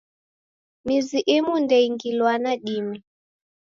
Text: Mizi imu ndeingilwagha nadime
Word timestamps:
Mizi 0.85 1.19
imu 1.35 1.53
ndeingilwagha 1.63 2.41
nadime 2.43 2.97